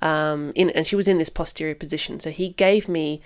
[0.00, 2.20] Um, in, and she was in this posterior position.
[2.20, 3.20] So he gave me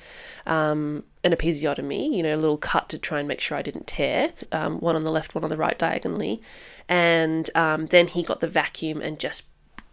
[0.46, 3.86] um, an episiotomy, you know, a little cut to try and make sure I didn't
[3.86, 6.40] tear, um, one on the left, one on the right diagonally.
[6.88, 9.44] And um, then he got the vacuum and just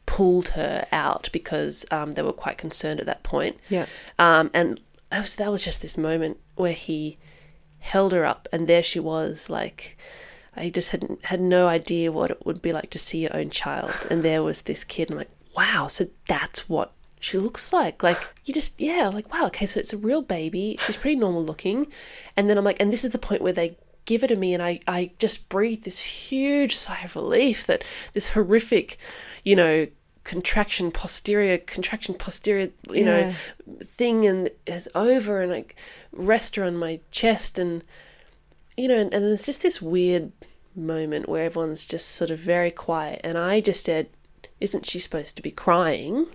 [0.09, 3.57] pulled her out because um, they were quite concerned at that point.
[3.69, 3.85] Yeah.
[4.17, 4.79] Um, and
[5.11, 7.19] that was, that was just this moment where he
[7.77, 9.97] held her up, and there she was, like.
[10.55, 13.49] I just had had no idea what it would be like to see your own
[13.49, 15.09] child, and there was this kid.
[15.09, 18.01] And I'm like, wow, so that's what she looks like.
[18.03, 20.77] Like you just yeah, like wow, okay, so it's a real baby.
[20.85, 21.87] She's pretty normal looking,
[22.35, 24.53] and then I'm like, and this is the point where they give it to me,
[24.53, 28.97] and I I just breathe this huge sigh of relief that this horrific,
[29.45, 29.87] you know,
[30.29, 33.31] contraction posterior contraction posterior you know
[33.83, 35.75] thing and is over and like
[36.11, 37.83] rest her on my chest and
[38.77, 40.31] you know and, and there's just this weird
[40.75, 44.07] moment where everyone's just sort of very quiet and i just said
[44.59, 46.27] isn't she supposed to be crying?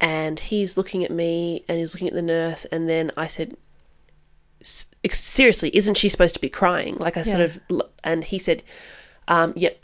[0.00, 3.56] And he's looking at me and he's looking at the nurse and then i said
[4.60, 6.96] "S- seriously isn't she supposed to be crying?
[6.96, 7.60] Like i sort of
[8.02, 8.62] and he said
[9.28, 9.78] um yep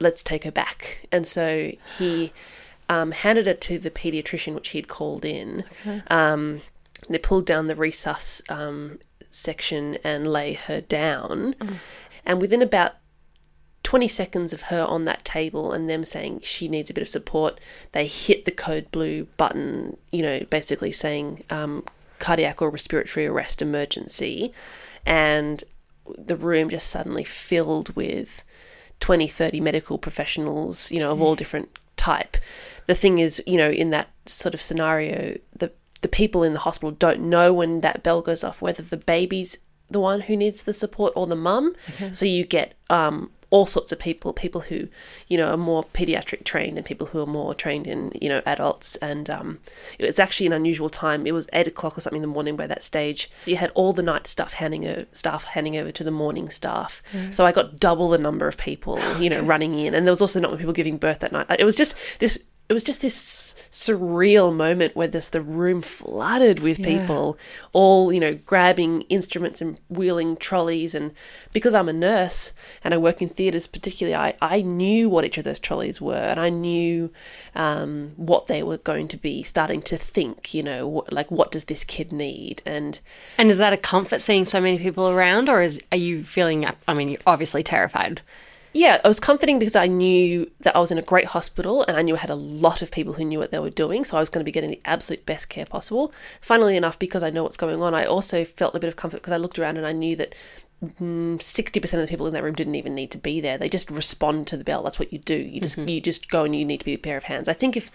[0.00, 1.06] let's take her back.
[1.12, 2.32] And so he
[2.88, 5.64] um, handed it to the pediatrician which he'd called in.
[6.08, 6.60] Um,
[7.08, 8.98] they pulled down the resus um,
[9.30, 11.54] section and lay her down.
[12.24, 12.92] And within about
[13.82, 17.08] 20 seconds of her on that table and them saying she needs a bit of
[17.08, 17.60] support,
[17.92, 21.84] they hit the code blue button, you know, basically saying um,
[22.18, 24.52] cardiac or respiratory arrest emergency.
[25.04, 25.64] And
[26.16, 28.44] the room just suddenly filled with
[29.00, 32.36] 20, 30 medical professionals, you know, of all different type.
[32.86, 35.70] The thing is, you know, in that sort of scenario, the
[36.02, 39.58] the people in the hospital don't know when that bell goes off whether the baby's
[39.88, 41.74] the one who needs the support or the mum.
[42.12, 44.88] So you get um, all sorts of people, people who,
[45.28, 48.40] you know, are more pediatric trained and people who are more trained in, you know,
[48.46, 48.96] adults.
[48.96, 49.60] And um,
[49.98, 51.26] it was actually an unusual time.
[51.26, 53.30] It was eight o'clock or something in the morning by that stage.
[53.44, 57.02] You had all the night stuff handing o- staff handing over to the morning staff.
[57.30, 59.94] So I got double the number of people, you know, running in.
[59.94, 61.46] And there was also not many people giving birth that night.
[61.58, 66.60] It was just this it was just this surreal moment where this the room flooded
[66.60, 67.00] with Yeah.
[67.00, 67.36] people
[67.72, 71.12] all you know grabbing instruments and wheeling trolleys and
[71.52, 75.36] because i'm a nurse and i work in theatres particularly i, I knew what each
[75.36, 77.12] of those trolleys were and i knew
[77.54, 81.50] um, what they were going to be starting to think you know what, like what
[81.50, 83.00] does this kid need and
[83.36, 86.64] And is that a comfort seeing so many people around, or is are you feeling?
[86.88, 88.22] I mean, you're obviously terrified.
[88.72, 91.96] Yeah, it was comforting because I knew that I was in a great hospital and
[91.96, 94.04] I knew I had a lot of people who knew what they were doing.
[94.04, 96.12] So I was going to be getting the absolute best care possible.
[96.40, 99.18] Funnily enough, because I know what's going on, I also felt a bit of comfort
[99.18, 100.34] because I looked around and I knew that
[100.82, 103.58] mm, sixty percent of the people in that room didn't even need to be there.
[103.58, 104.82] They just respond to the bell.
[104.82, 105.36] That's what you do.
[105.36, 107.48] You just you just go and you need to be a pair of hands.
[107.48, 107.90] I think if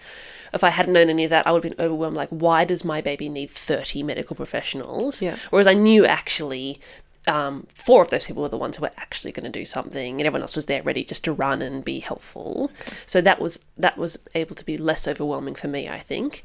[0.54, 2.16] if I hadn't known any of that, I would have been overwhelmed.
[2.16, 5.20] Like, why does my baby need thirty medical professionals?
[5.20, 5.36] Yeah.
[5.50, 6.80] Whereas I knew actually.
[7.28, 10.18] Um, four of those people were the ones who were actually going to do something,
[10.18, 12.70] and everyone else was there ready just to run and be helpful.
[13.06, 16.42] So that was that was able to be less overwhelming for me, I think.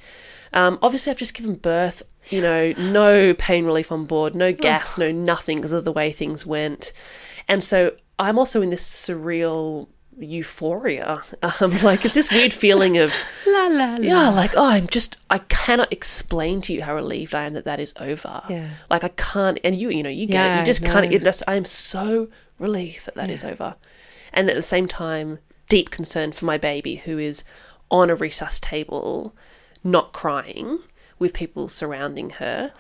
[0.52, 2.04] Um, obviously, I've just given birth.
[2.30, 6.12] You know, no pain relief on board, no gas, no nothing because of the way
[6.12, 6.94] things went,
[7.48, 9.88] and so I'm also in this surreal
[10.24, 11.24] euphoria.
[11.62, 13.14] Um, like it's this weird feeling of
[13.48, 13.98] La la la.
[13.98, 17.66] yeah, like oh, I'm just I cannot explain to you how relieved I am that
[17.66, 18.42] that is over.
[18.50, 18.70] Yeah.
[18.90, 20.60] like I can't, and you you know you get Yeah, it.
[20.60, 20.92] You just no.
[20.92, 21.14] can't.
[21.14, 23.76] It just I am so relieved that that is over,
[24.32, 27.44] and at the same time, deep concern for my baby who is
[27.92, 29.36] on a resus table,
[29.84, 30.80] not crying,
[31.20, 32.74] with people surrounding her.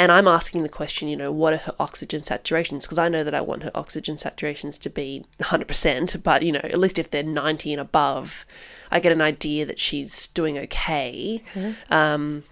[0.00, 2.82] And I'm asking the question, you know, what are her oxygen saturations?
[2.82, 6.60] Because I know that I want her oxygen saturations to be 100%, but, you know,
[6.62, 8.44] at least if they're 90 and above,
[8.92, 11.42] I get an idea that she's doing okay.
[11.90, 12.44] Um,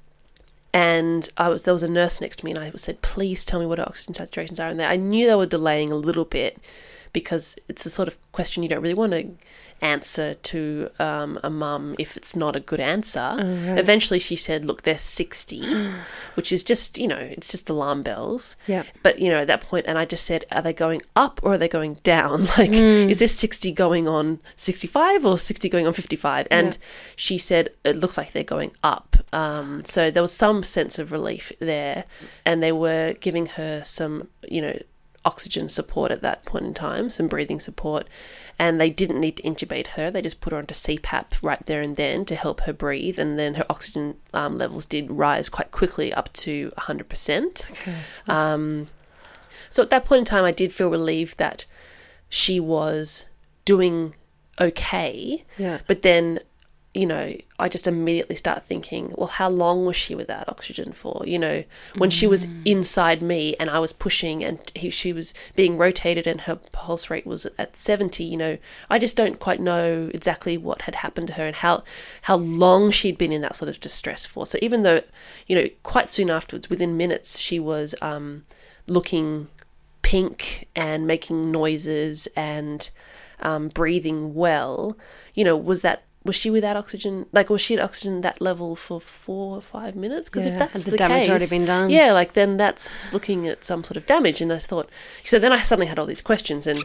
[0.77, 3.59] and I was there was a nurse next to me, and I said, "Please tell
[3.61, 6.27] me what her oxygen saturations are." And they, I knew they were delaying a little
[6.27, 6.59] bit
[7.21, 9.25] because it's the sort of question you don't really want to
[9.83, 13.29] answer to um, a mum if it's not a good answer.
[13.85, 15.63] Eventually, she said, "Look, they're 60,
[16.35, 18.83] which is just you know, it's just alarm bells." Yeah.
[19.03, 21.55] But you know, at that point, and I just said, "Are they going up or
[21.55, 22.47] are they going down?
[22.59, 26.81] Like, is this 60 going on 65 or 60 going on 55?" And Yeah.
[27.17, 31.13] she said, "It looks like they're going up." Um, so there was some sense of
[31.13, 32.05] relief there,
[32.45, 34.79] and they were giving her some, you know,
[35.27, 38.09] oxygen support at that point in time, some breathing support,
[38.59, 40.11] and they didn't need to intubate her.
[40.11, 43.39] They just put her onto CPAP right there and then to help her breathe, and
[43.39, 47.67] then her oxygen um, levels did rise quite quickly up to 100%.
[48.29, 48.89] Um,
[49.69, 51.67] so at that point in time, I did feel relieved that
[52.29, 53.27] she was
[53.65, 54.15] doing
[54.61, 55.45] okay.
[55.59, 55.81] Yeah.
[55.87, 56.41] But then,
[56.97, 61.23] you know, I just immediately start thinking, well, how long was she without oxygen for?
[61.27, 61.65] You know,
[61.99, 66.27] when she was inside me and I was pushing and he, she was being rotated
[66.27, 68.57] and her pulse rate was at 70, you know,
[68.89, 71.85] I just don't quite know exactly what had happened to her and how,
[72.23, 74.47] how long she'd been in that sort of distress for.
[74.47, 75.03] So even though,
[75.47, 78.47] you know, quite soon afterwards, within minutes, she was um,
[78.87, 79.49] looking
[80.01, 82.89] pink and making noises and
[83.41, 84.97] um, breathing well,
[85.35, 87.27] you know, was that was she without oxygen?
[87.33, 90.29] Like, was she at oxygen that level for four or five minutes?
[90.29, 91.91] Because Yeah, if that's the the, damage case, already been done?
[91.91, 94.41] yeah, like then that's looking at some sort of damage.
[94.41, 96.85] And I thought, so then I suddenly had all these questions, and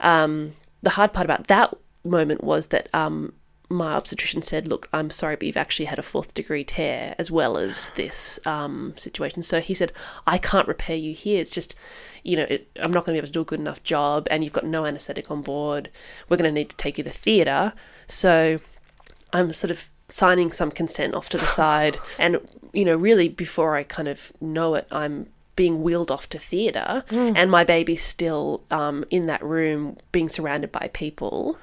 [0.00, 3.32] um, the hard part about that moment was that um,
[3.68, 7.30] my obstetrician said, "Look, I'm sorry, but you've actually had a fourth degree tear as
[7.30, 9.92] well as this um, situation." So he said,
[10.26, 11.40] "I can't repair you here.
[11.40, 11.74] It's just,
[12.22, 14.28] you know, it, I'm not going to be able to do a good enough job,
[14.30, 15.90] and you've got no anaesthetic on board.
[16.28, 17.72] We're going to need to take you to theatre."
[18.08, 18.60] So
[19.32, 22.38] I'm sort of signing some consent off to the side, and
[22.72, 27.02] you know, really before I kind of know it, I'm being wheeled off to theatre,
[27.10, 31.58] and my baby's still um, in that room, being surrounded by people.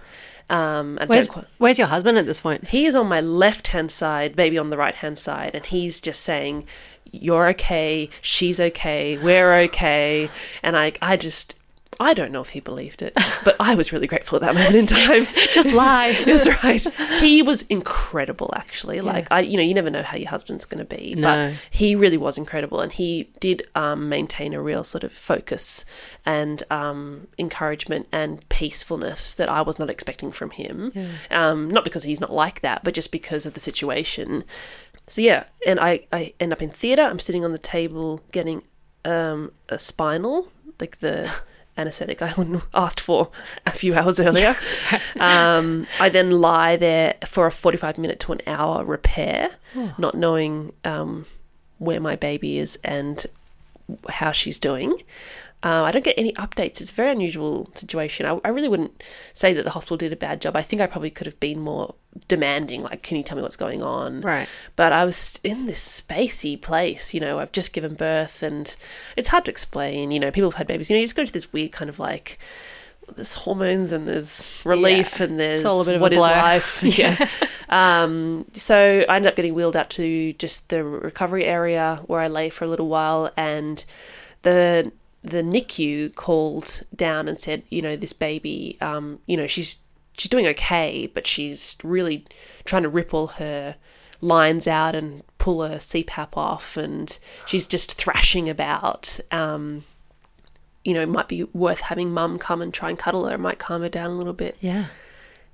[0.50, 2.68] Um, Where's, quite- where's your husband at this point?
[2.70, 6.02] he is on my left hand side, baby on the right hand side, and he's
[6.02, 6.66] just saying,
[7.12, 10.30] "You're okay, she's okay, we're okay,"
[10.62, 11.56] and I, I just.
[12.00, 14.76] I don't know if he believed it, but I was really grateful at that moment
[14.76, 15.28] in time.
[15.54, 16.14] Just lie.
[16.26, 16.82] That's right.
[17.22, 19.02] He was incredible, actually.
[19.02, 21.50] Like I, you know, you never know how your husband's going to be, No.
[21.50, 25.86] but he really was incredible, and he did um, maintain a real sort of focus
[26.26, 30.92] and um, encouragement and peacefulness that I was not expecting from him.
[31.32, 34.44] Um, not because he's not like that, but just because of the situation.
[35.08, 37.04] So yeah, and I, I end up in theatre.
[37.04, 38.64] I'm sitting on the table getting
[39.06, 40.48] um, a spinal,
[40.80, 41.30] like the
[41.78, 42.34] anesthetic I
[42.74, 43.30] asked for
[43.66, 44.56] a few hours earlier.
[45.20, 49.50] um, I then lie there for a 45 minute to an hour repair,
[49.98, 51.26] not knowing um,
[51.80, 53.26] where my baby is and
[54.10, 54.98] how she's doing.
[55.64, 56.82] Uh, I don't get any updates.
[56.82, 58.26] It's a very unusual situation.
[58.26, 59.02] I, I really wouldn't
[59.34, 60.58] say that the hospital did a bad job.
[60.58, 61.96] I think I probably could have been more
[62.28, 64.22] demanding, like, can you tell me what's going on?
[64.22, 64.48] Right.
[64.76, 68.76] But I was in this spacey place, you know, I've just given birth and
[69.18, 70.12] it's hard to explain.
[70.12, 71.90] You know, people have had babies, you know, you just go to this weird kind
[71.90, 72.38] of like,
[73.16, 75.26] there's hormones and there's relief Yeah.
[75.26, 76.84] and there's all a bit of a what is life.
[76.98, 77.28] Yeah.
[77.70, 82.28] um, so I ended up getting wheeled out to just the recovery area where I
[82.28, 83.84] lay for a little while and
[84.44, 84.92] the
[85.26, 89.78] the NICU called down and said, you know, this baby, um, you know, she's
[90.18, 92.26] she's doing okay, but she's really
[92.66, 93.76] trying to rip all her
[94.22, 99.20] lines out and pull her CPAP off, and she's just thrashing about.
[99.32, 99.84] Um,
[100.84, 103.36] you know, it might be worth having mum come and try and cuddle her.
[103.36, 104.58] It might calm her down a little bit.
[104.60, 104.86] Yeah.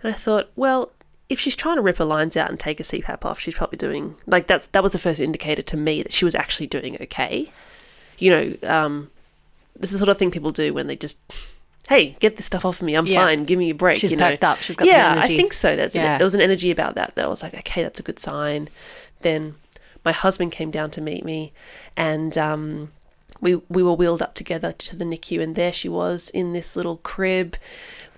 [0.02, 0.92] And I thought, well,
[1.30, 3.78] if she's trying to rip her lines out and take a CPAP off, she's probably
[3.78, 6.98] doing like that's that was the first indicator to me that she was actually doing
[7.02, 7.52] okay.
[8.18, 9.12] You know, um,
[9.76, 11.18] this is the sort of thing people do when they just,
[11.88, 12.94] hey, get this stuff off me.
[12.96, 13.26] I'm Yeah.
[13.26, 13.46] fine.
[13.46, 14.00] Give me a break.
[14.00, 14.36] She's you know?
[14.42, 14.62] up.
[14.62, 15.34] She's got yeah, some energy.
[15.34, 15.76] I think so.
[15.76, 16.18] That's Yeah.
[16.18, 18.70] there was an energy about that that I was like, okay, that's a good sign.
[19.22, 19.56] Then
[20.06, 21.52] my husband came down to meet me,
[21.98, 22.92] and um,
[23.42, 26.76] we we were wheeled up together to the NICU, and there she was in this
[26.76, 27.56] little crib,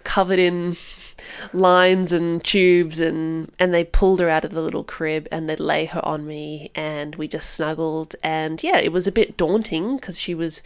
[0.03, 0.75] covered in
[1.53, 5.59] lines and tubes, and and they pulled her out of the little crib and they'd
[5.59, 9.95] lay her on me, and we just snuggled, and yeah, it was a bit daunting
[9.95, 10.61] because she was,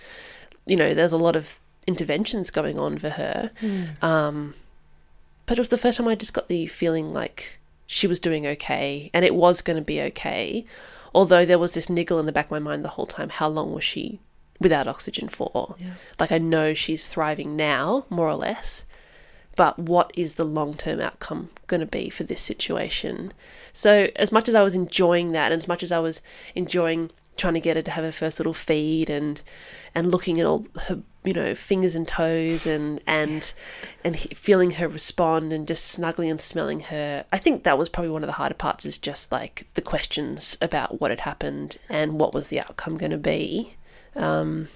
[0.66, 3.52] you know, there's a lot of interventions going on for her.
[4.02, 4.56] Um,
[5.46, 8.48] but it was the first time I just got the feeling like she was doing
[8.48, 10.66] okay and it was going to be okay.
[11.14, 13.48] Although there was this niggle in the back of my mind the whole time how
[13.48, 14.20] long was she
[14.60, 15.76] without oxygen for?
[15.78, 15.94] Yeah.
[16.20, 18.84] Like, I know she's thriving now, more or less,
[19.56, 23.34] but what is the long term outcome going to be for this situation?
[23.74, 26.22] So, as much as I was enjoying that, and as much as I was
[26.56, 29.42] enjoying trying to get her to have her first little feed and
[29.94, 33.54] and looking at all her you know fingers and toes and and
[34.04, 37.26] and feeling her respond and just snuggling and smelling her.
[37.32, 40.58] I think that was probably one of the harder parts is just like the questions
[40.62, 43.76] about what had happened and what was the outcome going to be.
[44.16, 44.70] Um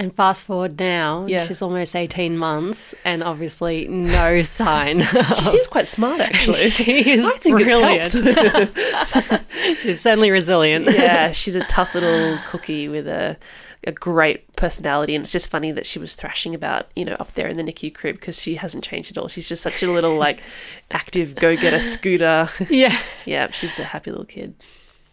[0.00, 1.44] And fast forward now, Yeah.
[1.44, 5.02] she's almost 18 months and obviously no sign.
[5.02, 8.10] she seems quite smart actually she is I think brilliant.
[9.82, 10.86] she's certainly resilient.
[10.90, 13.36] yeah, she's a tough little cookie with a
[13.84, 17.32] a great personality, and it's just funny that she was thrashing about, you know, up
[17.32, 19.26] there in the NICU crib because she hasn't changed at all.
[19.28, 20.42] She's just such a little like
[20.90, 22.48] active go get a scooter.
[22.68, 22.98] yeah.
[23.24, 24.54] yeah, she's a happy little kid.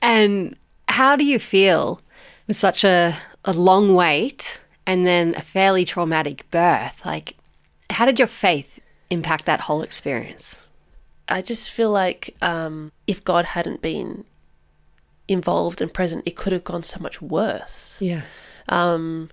[0.01, 0.57] And
[0.89, 2.01] how do you feel
[2.45, 3.15] with such a,
[3.45, 7.05] a long wait and then a fairly traumatic birth?
[7.05, 7.35] Like,
[7.91, 8.79] how did your faith
[9.11, 10.57] impact that whole experience?
[11.29, 14.23] I just feel like um, if God hadn't been
[15.27, 18.01] involved and present, it could have gone so much worse.
[18.01, 18.21] Yeah.
[18.69, 19.29] Um,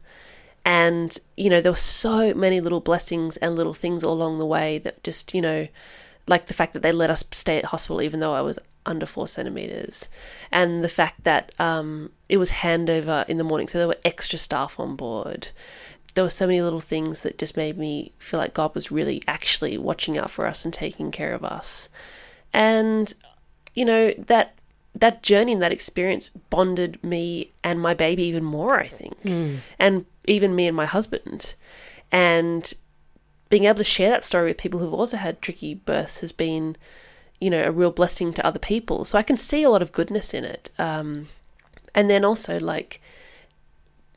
[0.64, 4.46] and you know there were so many little blessings and little things all along the
[4.46, 5.68] way that just you know
[6.26, 9.06] like the fact that they let us stay at hospital even though i was under
[9.06, 10.08] four centimeters.
[10.50, 14.38] And the fact that um, it was handover in the morning so there were extra
[14.38, 15.48] staff on board.
[16.14, 19.22] There were so many little things that just made me feel like god was really
[19.26, 21.88] actually watching out for us and taking care of us.
[22.52, 23.12] And
[23.74, 24.54] you know that
[24.94, 29.16] that journey and that experience bonded me and my baby even more i think.
[29.78, 31.54] And even me and my husband.
[32.12, 32.72] And
[33.48, 36.76] being able to share that story with people who've also had tricky births has been
[37.40, 39.04] you know a real blessing to other people.
[39.04, 40.70] So i can see a lot of goodness in it.
[40.78, 41.28] Um,
[41.94, 43.00] and then also like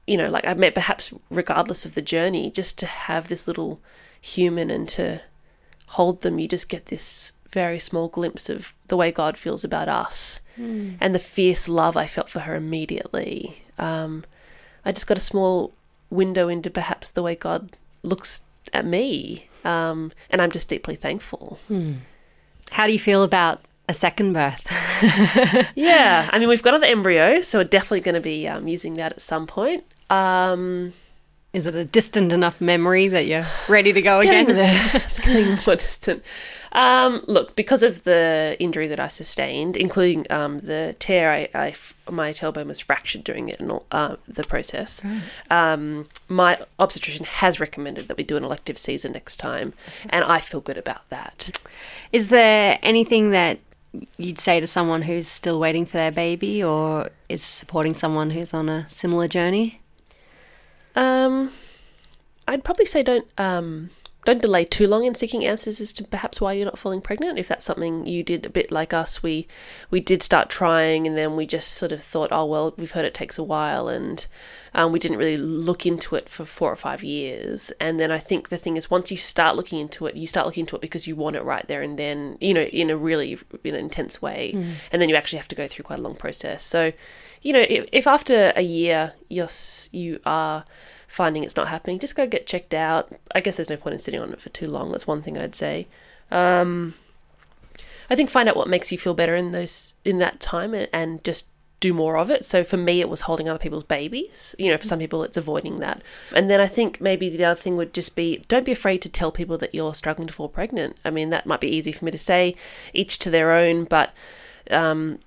[0.07, 3.79] you know like i met perhaps regardless of the journey just to have this little
[4.19, 5.21] human and to
[5.87, 9.87] hold them you just get this very small glimpse of the way god feels about
[9.87, 10.41] us
[10.99, 13.61] and the fierce love i felt for her immediately.
[13.77, 14.25] Um,
[14.83, 15.71] i just got a small
[16.09, 18.41] window into perhaps the way god looks
[18.73, 19.47] at me.
[19.63, 21.59] Um, and i'm just deeply thankful
[22.71, 24.65] How do you feel about a second birth?
[25.75, 28.95] yeah i mean we've got another embryo so we're definitely going to be um, using
[28.95, 30.93] that at some point um,
[31.53, 34.47] Is it a distant enough memory that you're ready to go again?
[34.47, 34.91] there.
[34.93, 36.23] it's getting more distant.
[36.73, 41.73] Um, look, because of the injury that I sustained, including um, the tear, I
[42.09, 45.01] my tailbone was fractured during it and all, uh, the process.
[45.49, 49.73] Um, my obstetrician has recommended that we do an elective Caesar next time,
[50.09, 51.57] and I feel good about that.
[52.11, 53.59] Is there anything that
[54.17, 58.53] you'd say to someone who's still waiting for their baby or is supporting someone who's
[58.53, 59.81] on a similar journey?
[60.97, 61.51] Um,
[62.47, 63.91] I'd probably say don't um,
[64.25, 67.37] don't delay too long in seeking answers as to perhaps why you're not falling pregnant.
[67.39, 69.47] If that's something you did a bit like us, we
[69.91, 73.05] we did start trying, and then we just sort of thought, oh well, we've heard
[73.05, 74.25] it takes a while, and
[74.73, 77.71] um, we didn't really look into it for four or five years.
[77.79, 80.47] And then I think the thing is, once you start looking into it, you start
[80.47, 82.97] looking into it because you want it right there and then, you know, in a
[82.97, 84.51] really in an intense way,
[84.91, 86.63] and then you actually have to go through quite a long process.
[86.63, 86.91] So,
[87.41, 89.49] you know, if, if after a year you're
[89.91, 90.65] you are
[91.07, 93.11] finding it's not happening, just go get checked out.
[93.33, 94.91] I guess there's no point in sitting on it for too long.
[94.91, 95.87] That's one thing I'd say.
[96.31, 96.95] Um,
[98.09, 100.87] I think find out what makes you feel better in those in that time, and,
[100.93, 101.47] and just
[101.79, 102.45] do more of it.
[102.45, 104.55] So for me, it was holding other people's babies.
[104.57, 106.01] You know, for some people, it's avoiding that.
[106.33, 109.09] And then I think maybe the other thing would just be don't be afraid to
[109.09, 110.97] tell people that you're struggling to fall pregnant.
[111.05, 112.55] I mean, that might be easy for me to say,
[112.93, 114.13] each to their own, but
[114.71, 115.19] um,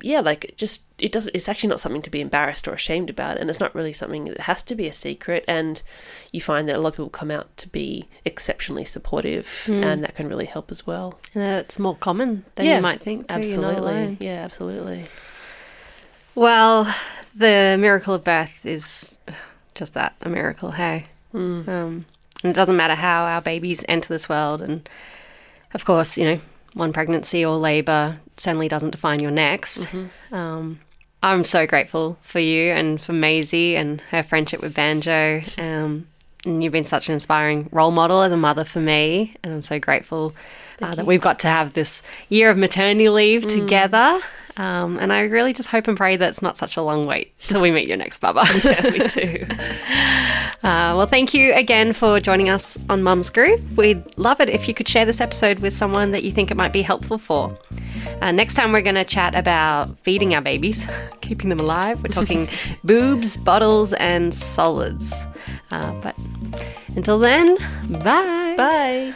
[0.00, 1.34] yeah, like just it doesn't.
[1.34, 4.24] It's actually not something to be embarrassed or ashamed about, and it's not really something
[4.24, 5.44] that has to be a secret.
[5.48, 5.82] And
[6.32, 10.14] you find that a lot of people come out to be exceptionally supportive, and that
[10.14, 11.18] can really help as well.
[11.34, 13.28] And that it's more common than Yeah, you might think.
[13.28, 13.34] Too.
[13.34, 15.06] Absolutely, yeah, absolutely.
[16.34, 16.94] Well,
[17.34, 19.16] the miracle of birth is
[19.74, 21.06] just that a miracle, hey?
[21.32, 21.68] Mm.
[21.68, 22.06] Um,
[22.42, 24.60] and it doesn't matter how our babies enter this world.
[24.60, 24.88] And
[25.72, 26.40] of course, you know,
[26.74, 29.86] one pregnancy or labor certainly doesn't define your next.
[30.32, 30.80] Um,
[31.22, 35.42] I'm so grateful for you and for Maisie and her friendship with Banjo.
[35.58, 36.06] Um,
[36.44, 39.34] and you've been such an inspiring role model as a mother for me.
[39.42, 40.34] And I'm so grateful
[40.80, 44.20] uh, that we've got to have this year of maternity leave together.
[44.56, 47.38] Um, and I really just hope and pray that it's not such a long wait
[47.40, 48.44] till we meet your next bubba.
[48.66, 49.46] Yeah, me too.
[50.66, 53.60] Uh, well, thank you again for joining us on Mum's Group.
[53.76, 56.56] We'd love it if you could share this episode with someone that you think it
[56.56, 57.56] might be helpful for.
[58.20, 60.88] Uh, next time, we're going to chat about feeding our babies,
[61.20, 62.02] keeping them alive.
[62.02, 62.48] We're talking
[62.84, 65.24] boobs, bottles, and solids.
[65.70, 66.16] Uh, but
[66.96, 67.56] until then,
[68.02, 68.54] bye.
[68.56, 69.14] Bye.